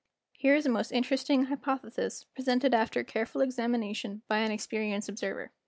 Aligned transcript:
Here 0.33 0.55
is 0.55 0.65
a 0.65 0.69
most 0.69 0.91
interesting 0.91 1.45
hy¬ 1.45 1.61
pothesis 1.61 2.25
presented 2.33 2.73
after 2.73 3.03
careful 3.03 3.41
examination 3.41 4.23
by 4.27 4.39
an 4.39 4.49
experienced 4.49 5.07
observer. 5.09 5.51